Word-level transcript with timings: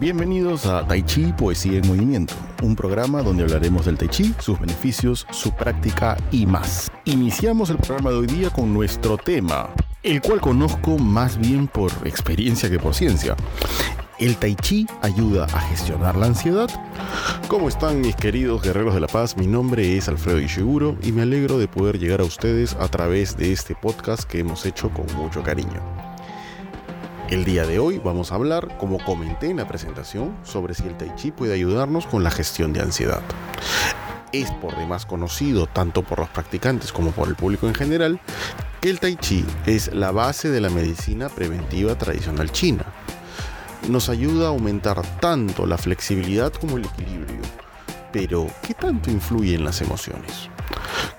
Bienvenidos 0.00 0.64
a 0.66 0.86
Tai 0.86 1.02
Chi 1.02 1.32
Poesía 1.32 1.78
en 1.78 1.88
Movimiento, 1.88 2.32
un 2.62 2.76
programa 2.76 3.20
donde 3.20 3.42
hablaremos 3.42 3.84
del 3.84 3.98
Tai 3.98 4.06
Chi, 4.06 4.32
sus 4.38 4.60
beneficios, 4.60 5.26
su 5.32 5.50
práctica 5.50 6.16
y 6.30 6.46
más. 6.46 6.88
Iniciamos 7.04 7.68
el 7.70 7.78
programa 7.78 8.10
de 8.10 8.18
hoy 8.18 8.26
día 8.28 8.48
con 8.50 8.72
nuestro 8.72 9.18
tema, 9.18 9.70
el 10.04 10.20
cual 10.20 10.40
conozco 10.40 10.98
más 10.98 11.36
bien 11.36 11.66
por 11.66 11.90
experiencia 12.04 12.70
que 12.70 12.78
por 12.78 12.94
ciencia. 12.94 13.34
¿El 14.20 14.36
Tai 14.36 14.54
Chi 14.54 14.86
ayuda 15.02 15.46
a 15.46 15.60
gestionar 15.62 16.14
la 16.14 16.26
ansiedad? 16.26 16.70
¿Cómo 17.48 17.68
están 17.68 18.00
mis 18.00 18.14
queridos 18.14 18.62
guerreros 18.62 18.94
de 18.94 19.00
la 19.00 19.08
paz? 19.08 19.36
Mi 19.36 19.48
nombre 19.48 19.96
es 19.96 20.08
Alfredo 20.08 20.38
Ishiguro 20.38 20.96
y 21.02 21.10
me 21.10 21.22
alegro 21.22 21.58
de 21.58 21.66
poder 21.66 21.98
llegar 21.98 22.20
a 22.20 22.24
ustedes 22.24 22.74
a 22.74 22.86
través 22.86 23.36
de 23.36 23.50
este 23.52 23.74
podcast 23.74 24.30
que 24.30 24.38
hemos 24.38 24.64
hecho 24.64 24.90
con 24.90 25.06
mucho 25.16 25.42
cariño. 25.42 25.82
El 27.30 27.44
día 27.44 27.66
de 27.66 27.78
hoy 27.78 27.98
vamos 27.98 28.32
a 28.32 28.36
hablar, 28.36 28.78
como 28.78 29.04
comenté 29.04 29.50
en 29.50 29.58
la 29.58 29.68
presentación, 29.68 30.34
sobre 30.44 30.72
si 30.72 30.84
el 30.84 30.96
tai 30.96 31.14
chi 31.14 31.30
puede 31.30 31.52
ayudarnos 31.52 32.06
con 32.06 32.24
la 32.24 32.30
gestión 32.30 32.72
de 32.72 32.80
ansiedad. 32.80 33.20
Es 34.32 34.50
por 34.50 34.74
demás 34.78 35.04
conocido, 35.04 35.66
tanto 35.66 36.02
por 36.02 36.20
los 36.20 36.30
practicantes 36.30 36.90
como 36.90 37.10
por 37.10 37.28
el 37.28 37.34
público 37.34 37.68
en 37.68 37.74
general, 37.74 38.18
que 38.80 38.88
el 38.88 38.98
tai 38.98 39.16
chi 39.16 39.44
es 39.66 39.92
la 39.92 40.10
base 40.10 40.48
de 40.48 40.62
la 40.62 40.70
medicina 40.70 41.28
preventiva 41.28 41.98
tradicional 41.98 42.50
china. 42.50 42.86
Nos 43.90 44.08
ayuda 44.08 44.46
a 44.46 44.48
aumentar 44.48 45.02
tanto 45.20 45.66
la 45.66 45.76
flexibilidad 45.76 46.50
como 46.54 46.78
el 46.78 46.86
equilibrio. 46.86 47.42
Pero, 48.10 48.46
¿qué 48.66 48.72
tanto 48.72 49.10
influye 49.10 49.54
en 49.54 49.64
las 49.64 49.82
emociones? 49.82 50.48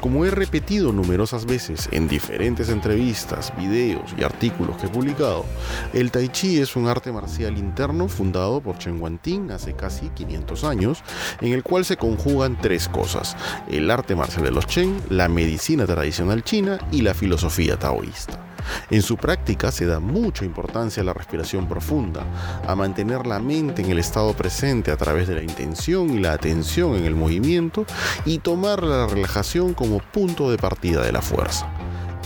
Como 0.00 0.24
he 0.24 0.30
repetido 0.30 0.92
numerosas 0.92 1.44
veces 1.44 1.88
en 1.90 2.06
diferentes 2.06 2.68
entrevistas, 2.68 3.52
videos 3.58 4.14
y 4.16 4.22
artículos 4.22 4.76
que 4.76 4.86
he 4.86 4.90
publicado, 4.90 5.44
el 5.92 6.12
Tai 6.12 6.28
Chi 6.28 6.58
es 6.58 6.76
un 6.76 6.86
arte 6.86 7.10
marcial 7.10 7.58
interno 7.58 8.06
fundado 8.08 8.60
por 8.60 8.78
Chen 8.78 9.00
Guanting 9.00 9.50
hace 9.50 9.74
casi 9.74 10.08
500 10.10 10.62
años, 10.62 11.02
en 11.40 11.52
el 11.52 11.64
cual 11.64 11.84
se 11.84 11.96
conjugan 11.96 12.60
tres 12.60 12.88
cosas: 12.88 13.36
el 13.68 13.90
arte 13.90 14.14
marcial 14.14 14.44
de 14.44 14.52
los 14.52 14.66
Chen, 14.68 15.00
la 15.10 15.28
medicina 15.28 15.84
tradicional 15.84 16.44
china 16.44 16.78
y 16.92 17.02
la 17.02 17.14
filosofía 17.14 17.76
taoísta. 17.76 18.47
En 18.90 19.02
su 19.02 19.16
práctica 19.16 19.70
se 19.72 19.86
da 19.86 20.00
mucha 20.00 20.44
importancia 20.44 21.02
a 21.02 21.06
la 21.06 21.12
respiración 21.12 21.68
profunda, 21.68 22.24
a 22.66 22.74
mantener 22.74 23.26
la 23.26 23.38
mente 23.38 23.82
en 23.82 23.90
el 23.90 23.98
estado 23.98 24.32
presente 24.34 24.90
a 24.90 24.96
través 24.96 25.28
de 25.28 25.34
la 25.34 25.42
intención 25.42 26.10
y 26.10 26.20
la 26.20 26.32
atención 26.32 26.94
en 26.94 27.04
el 27.04 27.14
movimiento 27.14 27.84
y 28.24 28.38
tomar 28.38 28.82
la 28.82 29.06
relajación 29.06 29.74
como 29.74 29.98
punto 29.98 30.50
de 30.50 30.58
partida 30.58 31.02
de 31.02 31.12
la 31.12 31.22
fuerza. 31.22 31.66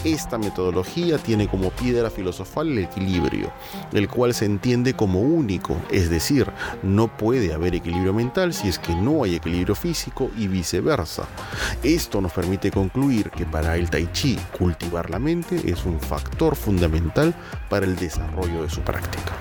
Esta 0.05 0.37
metodología 0.37 1.17
tiene 1.19 1.47
como 1.47 1.71
piedra 1.71 2.11
filosofal 2.11 2.69
el 2.69 2.79
equilibrio, 2.79 3.53
el 3.93 4.09
cual 4.09 4.35
se 4.35 4.47
entiende 4.47 4.95
como 4.95 5.21
único, 5.21 5.77
es 5.93 6.11
decir, 6.11 6.51
no 6.83 7.07
puede 7.17 7.55
haber 7.55 7.77
equilibrio 7.77 8.13
mental 8.13 8.53
si 8.53 8.67
es 8.67 8.81
que 8.81 8.97
no 8.97 9.23
hay 9.23 9.37
equilibrio 9.37 9.77
físico 9.77 10.29
y 10.37 10.49
viceversa. 10.49 11.29
Esto 11.85 12.21
nos 12.21 12.33
permite 12.33 12.73
concluir 12.73 13.31
que 13.31 13.47
para 13.47 13.77
el 13.77 13.91
tai 13.91 14.09
chi 14.13 14.37
cultivar 14.59 15.09
la 15.09 15.21
mente 15.21 15.71
es 15.71 15.85
un 15.85 16.01
factor 16.01 16.57
fundamental 16.57 17.33
para 17.71 17.87
el 17.87 17.95
desarrollo 17.95 18.65
de 18.65 18.71
su 18.71 18.81
práctica. 18.81 19.33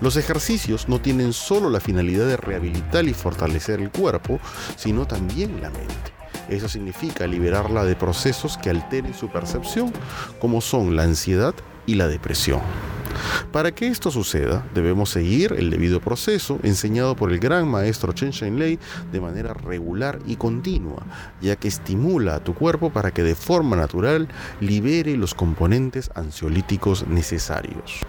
Los 0.00 0.16
ejercicios 0.16 0.88
no 0.88 1.00
tienen 1.00 1.32
solo 1.32 1.70
la 1.70 1.78
finalidad 1.78 2.26
de 2.26 2.36
rehabilitar 2.36 3.04
y 3.04 3.14
fortalecer 3.14 3.80
el 3.80 3.90
cuerpo, 3.90 4.40
sino 4.76 5.06
también 5.06 5.62
la 5.62 5.70
mente. 5.70 6.23
Eso 6.48 6.68
significa 6.68 7.26
liberarla 7.26 7.84
de 7.84 7.96
procesos 7.96 8.58
que 8.58 8.70
alteren 8.70 9.14
su 9.14 9.28
percepción, 9.28 9.92
como 10.40 10.60
son 10.60 10.96
la 10.96 11.04
ansiedad 11.04 11.54
y 11.86 11.94
la 11.94 12.08
depresión. 12.08 12.60
Para 13.52 13.72
que 13.72 13.86
esto 13.86 14.10
suceda, 14.10 14.66
debemos 14.74 15.10
seguir 15.10 15.54
el 15.56 15.70
debido 15.70 16.00
proceso 16.00 16.58
enseñado 16.62 17.14
por 17.14 17.32
el 17.32 17.38
gran 17.38 17.68
maestro 17.68 18.12
Chen 18.12 18.58
Lei 18.58 18.78
de 19.12 19.20
manera 19.20 19.54
regular 19.54 20.18
y 20.26 20.36
continua, 20.36 21.04
ya 21.40 21.56
que 21.56 21.68
estimula 21.68 22.36
a 22.36 22.44
tu 22.44 22.54
cuerpo 22.54 22.90
para 22.90 23.12
que 23.12 23.22
de 23.22 23.34
forma 23.34 23.76
natural 23.76 24.28
libere 24.60 25.16
los 25.16 25.34
componentes 25.34 26.10
ansiolíticos 26.14 27.06
necesarios. 27.06 28.00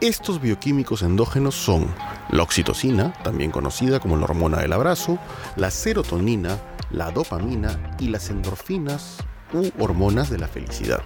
Estos 0.00 0.40
bioquímicos 0.40 1.02
endógenos 1.02 1.54
son 1.54 1.86
la 2.30 2.42
oxitocina, 2.42 3.12
también 3.22 3.52
conocida 3.52 4.00
como 4.00 4.16
la 4.16 4.24
hormona 4.24 4.58
del 4.58 4.72
abrazo, 4.72 5.16
la 5.54 5.70
serotonina, 5.70 6.58
la 6.92 7.10
dopamina 7.10 7.78
y 7.98 8.08
las 8.08 8.30
endorfinas 8.30 9.18
u 9.52 9.70
hormonas 9.82 10.30
de 10.30 10.38
la 10.38 10.48
felicidad. 10.48 11.02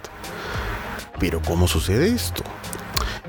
Pero 1.19 1.41
¿cómo 1.41 1.67
sucede 1.67 2.07
esto? 2.07 2.43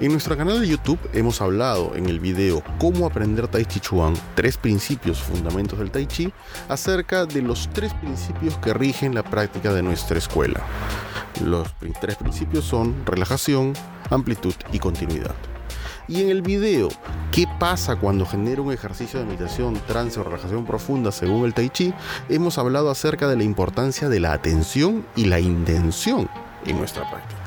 En 0.00 0.12
nuestro 0.12 0.36
canal 0.36 0.60
de 0.60 0.68
YouTube 0.68 1.00
hemos 1.12 1.40
hablado 1.40 1.96
en 1.96 2.08
el 2.08 2.20
video 2.20 2.62
Cómo 2.78 3.04
aprender 3.04 3.48
Tai 3.48 3.64
Chi 3.64 3.80
Chuan, 3.80 4.14
tres 4.36 4.56
principios 4.56 5.18
fundamentos 5.20 5.78
del 5.78 5.90
Tai 5.90 6.06
Chi, 6.06 6.32
acerca 6.68 7.26
de 7.26 7.42
los 7.42 7.68
tres 7.72 7.92
principios 7.94 8.56
que 8.58 8.74
rigen 8.74 9.14
la 9.14 9.24
práctica 9.24 9.72
de 9.72 9.82
nuestra 9.82 10.18
escuela. 10.18 10.60
Los 11.44 11.68
tres 12.00 12.14
principios 12.14 12.64
son 12.64 12.94
relajación, 13.06 13.72
amplitud 14.10 14.54
y 14.72 14.78
continuidad. 14.78 15.34
Y 16.08 16.22
en 16.22 16.30
el 16.30 16.40
video, 16.40 16.88
¿qué 17.30 17.46
pasa 17.60 17.96
cuando 17.96 18.24
genera 18.24 18.62
un 18.62 18.72
ejercicio 18.72 19.20
de 19.20 19.26
meditación, 19.26 19.78
trance 19.86 20.18
o 20.18 20.24
relajación 20.24 20.64
profunda 20.64 21.12
según 21.12 21.44
el 21.44 21.52
Tai 21.52 21.68
Chi? 21.68 21.92
Hemos 22.30 22.56
hablado 22.56 22.90
acerca 22.90 23.28
de 23.28 23.36
la 23.36 23.42
importancia 23.42 24.08
de 24.08 24.18
la 24.18 24.32
atención 24.32 25.04
y 25.16 25.26
la 25.26 25.38
intención 25.38 26.30
en 26.64 26.78
nuestra 26.78 27.08
práctica. 27.10 27.42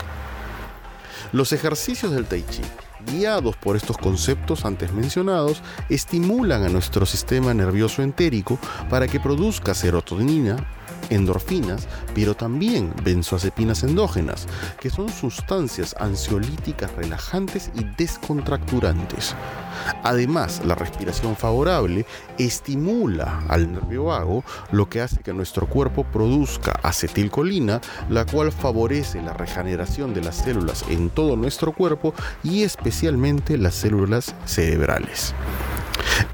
Los 1.32 1.54
ejercicios 1.54 2.12
del 2.12 2.26
Tai 2.26 2.44
Chi 2.44 2.62
guiados 3.06 3.56
por 3.56 3.76
estos 3.76 3.98
conceptos 3.98 4.66
antes 4.66 4.94
mencionados, 4.94 5.62
estimulan 5.90 6.64
a 6.64 6.70
nuestro 6.70 7.06
sistema 7.06 7.54
nervioso 7.54 8.02
entérico 8.02 8.60
para 8.90 9.08
que 9.08 9.20
produzca 9.20 9.74
serotonina, 9.74 10.58
endorfinas, 11.12 11.88
pero 12.16 12.36
también 12.36 12.92
benzoazepinas 13.04 13.84
endógenas, 13.84 14.48
que 14.80 14.90
son 14.90 15.10
sustancias 15.10 15.96
ansiolíticas 16.00 16.92
relajantes 16.96 17.70
y 17.76 17.84
descontracturantes. 17.98 19.36
Además, 20.04 20.62
la 20.66 20.76
respiración 20.76 21.36
favorable 21.36 22.06
estimula 22.38 23.44
al 23.48 23.72
nervio 23.72 24.06
vago, 24.06 24.44
lo 24.72 24.90
que 24.90 25.02
hace 25.02 25.22
que 25.22 25.34
nuestro 25.34 25.68
cuerpo 25.68 26.04
produzca 26.04 26.80
acetilcolina, 26.84 27.82
la 28.10 28.26
cual 28.26 28.52
favorece 28.52 29.22
la 29.22 29.34
regeneración 29.34 30.14
de 30.14 30.22
las 30.22 30.38
células 30.38 30.86
en 30.90 31.10
todo 31.10 31.36
nuestro 31.36 31.74
cuerpo 31.74 32.14
y 32.44 32.64
especialmente 32.64 33.58
las 33.58 33.76
células 33.76 34.36
cerebrales. 34.46 35.34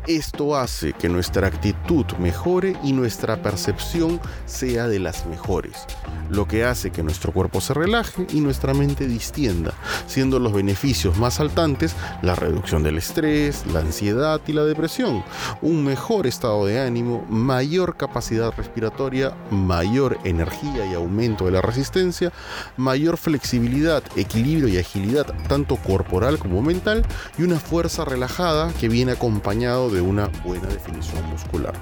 Esto 0.07 0.55
hace 0.55 0.93
que 0.93 1.09
nuestra 1.09 1.47
actitud 1.47 2.05
mejore 2.19 2.75
y 2.83 2.93
nuestra 2.93 3.41
percepción 3.41 4.19
sea 4.45 4.87
de 4.87 4.99
las 4.99 5.25
mejores, 5.25 5.85
lo 6.29 6.47
que 6.47 6.65
hace 6.65 6.91
que 6.91 7.03
nuestro 7.03 7.31
cuerpo 7.31 7.61
se 7.61 7.73
relaje 7.73 8.27
y 8.33 8.41
nuestra 8.41 8.73
mente 8.73 9.07
distienda, 9.07 9.73
siendo 10.07 10.39
los 10.39 10.53
beneficios 10.53 11.17
más 11.17 11.35
saltantes 11.35 11.95
la 12.21 12.35
reducción 12.35 12.83
del 12.83 12.97
estrés, 12.97 13.65
la 13.73 13.79
ansiedad 13.79 14.41
y 14.47 14.53
la 14.53 14.63
depresión, 14.63 15.23
un 15.61 15.83
mejor 15.83 16.27
estado 16.27 16.65
de 16.65 16.79
ánimo, 16.79 17.25
mayor 17.29 17.97
capacidad 17.97 18.53
respiratoria, 18.55 19.33
mayor 19.51 20.17
energía 20.23 20.85
y 20.85 20.93
aumento 20.93 21.45
de 21.45 21.51
la 21.51 21.61
resistencia, 21.61 22.31
mayor 22.75 23.17
flexibilidad, 23.17 24.03
equilibrio 24.15 24.67
y 24.67 24.77
agilidad 24.77 25.27
tanto 25.47 25.75
corporal 25.77 26.39
como 26.39 26.61
mental 26.61 27.05
y 27.37 27.43
una 27.43 27.59
fuerza 27.59 28.05
relajada 28.05 28.71
que 28.79 28.89
viene 28.89 29.13
acompañada 29.13 29.76
de 29.89 30.01
una 30.01 30.27
buena 30.43 30.67
definición 30.67 31.23
muscular. 31.29 31.73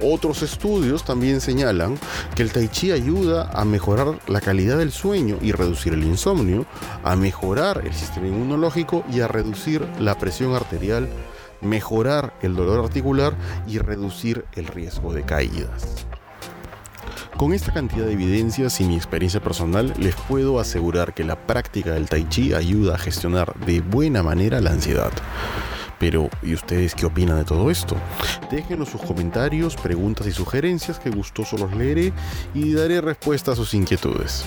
Otros 0.00 0.42
estudios 0.42 1.04
también 1.04 1.40
señalan 1.40 1.96
que 2.34 2.42
el 2.42 2.52
tai 2.52 2.68
chi 2.68 2.90
ayuda 2.90 3.50
a 3.52 3.64
mejorar 3.64 4.18
la 4.26 4.40
calidad 4.40 4.78
del 4.78 4.90
sueño 4.90 5.38
y 5.40 5.52
reducir 5.52 5.92
el 5.92 6.02
insomnio, 6.02 6.66
a 7.04 7.14
mejorar 7.14 7.82
el 7.86 7.94
sistema 7.94 8.26
inmunológico 8.26 9.04
y 9.12 9.20
a 9.20 9.28
reducir 9.28 9.86
la 10.00 10.18
presión 10.18 10.54
arterial, 10.54 11.08
mejorar 11.60 12.34
el 12.42 12.56
dolor 12.56 12.84
articular 12.84 13.34
y 13.68 13.78
reducir 13.78 14.44
el 14.54 14.66
riesgo 14.66 15.12
de 15.12 15.22
caídas. 15.22 16.06
Con 17.36 17.52
esta 17.52 17.72
cantidad 17.72 18.06
de 18.06 18.12
evidencias 18.12 18.80
y 18.80 18.84
mi 18.84 18.96
experiencia 18.96 19.40
personal, 19.40 19.92
les 19.98 20.14
puedo 20.14 20.60
asegurar 20.60 21.14
que 21.14 21.24
la 21.24 21.36
práctica 21.36 21.92
del 21.92 22.08
tai 22.08 22.28
chi 22.28 22.54
ayuda 22.54 22.94
a 22.94 22.98
gestionar 22.98 23.54
de 23.66 23.80
buena 23.80 24.22
manera 24.22 24.60
la 24.60 24.70
ansiedad. 24.70 25.12
Pero, 26.04 26.28
¿y 26.42 26.52
ustedes 26.52 26.94
qué 26.94 27.06
opinan 27.06 27.38
de 27.38 27.46
todo 27.46 27.70
esto? 27.70 27.96
Déjenos 28.50 28.90
sus 28.90 29.00
comentarios, 29.00 29.74
preguntas 29.74 30.26
y 30.26 30.32
sugerencias 30.32 30.98
que 30.98 31.08
gustoso 31.08 31.56
los 31.56 31.74
leeré 31.74 32.12
y 32.52 32.74
daré 32.74 33.00
respuesta 33.00 33.52
a 33.52 33.56
sus 33.56 33.72
inquietudes. 33.72 34.44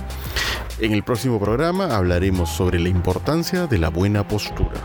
En 0.80 0.94
el 0.94 1.01
próximo 1.01 1.39
programa 1.39 1.98
hablaremos 1.98 2.51
sobre 2.51 2.80
la 2.80 2.89
importancia 2.89 3.65
de 3.65 3.80
la 3.80 3.89
buena 3.89 4.27
postura. 4.27 4.80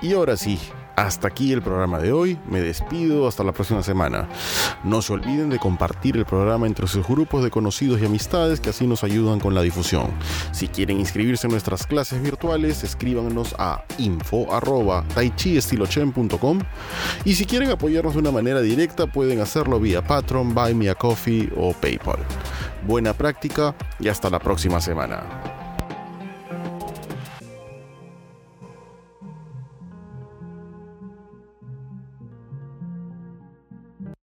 Y 0.00 0.14
ahora 0.14 0.38
sí, 0.38 0.58
Hasta 0.96 1.28
aquí 1.28 1.52
el 1.52 1.62
programa 1.62 1.98
de 1.98 2.12
hoy, 2.12 2.38
me 2.48 2.60
despido 2.60 3.26
hasta 3.26 3.42
la 3.44 3.52
próxima 3.52 3.82
semana. 3.82 4.28
No 4.84 5.00
se 5.00 5.14
olviden 5.14 5.48
de 5.48 5.58
compartir 5.58 6.16
el 6.16 6.26
programa 6.26 6.66
entre 6.66 6.86
sus 6.86 7.06
grupos 7.06 7.42
de 7.42 7.50
conocidos 7.50 8.00
y 8.00 8.06
amistades 8.06 8.60
que 8.60 8.70
así 8.70 8.86
nos 8.86 9.02
ayudan 9.04 9.40
con 9.40 9.54
la 9.54 9.62
difusión. 9.62 10.10
Si 10.52 10.68
quieren 10.68 11.00
inscribirse 11.00 11.46
en 11.46 11.52
nuestras 11.52 11.86
clases 11.86 12.20
virtuales, 12.22 12.84
escríbanos 12.84 13.54
a 13.58 13.84
info.taichiestilochen.com 13.98 16.58
y 17.24 17.34
si 17.34 17.46
quieren 17.46 17.70
apoyarnos 17.70 18.12
de 18.14 18.20
una 18.20 18.30
manera 18.30 18.60
directa 18.60 19.06
pueden 19.06 19.40
hacerlo 19.40 19.80
vía 19.80 20.06
Patreon, 20.06 20.54
Buy 20.54 20.74
Me 20.74 20.90
a 20.90 20.94
Coffee 20.94 21.50
o 21.56 21.72
PayPal. 21.72 22.18
Buena 22.86 23.14
práctica 23.14 23.74
y 23.98 24.08
hasta 24.08 24.28
la 24.28 24.40
próxima 24.40 24.78
semana. 24.80 25.61